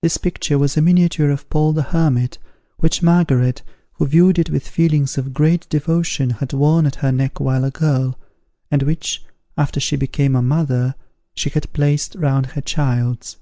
This 0.00 0.16
picture 0.16 0.56
was 0.58 0.78
a 0.78 0.80
miniature 0.80 1.28
of 1.28 1.46
Paul 1.50 1.74
the 1.74 1.82
Hermit, 1.82 2.38
which 2.78 3.02
Margaret, 3.02 3.60
who 3.96 4.06
viewed 4.06 4.38
it 4.38 4.48
with 4.48 4.66
feelings 4.66 5.18
of 5.18 5.34
great 5.34 5.68
devotion, 5.68 6.30
had 6.30 6.54
worn 6.54 6.86
at 6.86 6.94
her 7.04 7.12
neck 7.12 7.40
while 7.40 7.64
a 7.66 7.70
girl, 7.70 8.18
and 8.70 8.82
which, 8.84 9.22
after 9.58 9.78
she 9.78 9.96
became 9.96 10.34
a 10.34 10.40
mother, 10.40 10.94
she 11.34 11.50
had 11.50 11.70
placed 11.74 12.14
round 12.14 12.46
her 12.52 12.62
child's. 12.62 13.36